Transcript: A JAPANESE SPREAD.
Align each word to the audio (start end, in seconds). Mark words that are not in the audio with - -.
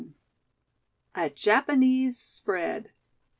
A 1.13 1.29
JAPANESE 1.29 2.17
SPREAD. 2.19 2.89